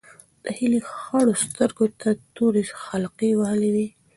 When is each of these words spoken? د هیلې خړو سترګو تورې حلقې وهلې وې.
د 0.43 0.45
هیلې 0.57 0.79
خړو 0.91 1.33
سترګو 1.45 1.85
تورې 2.35 2.63
حلقې 2.85 3.31
وهلې 3.39 3.69
وې. 3.75 3.87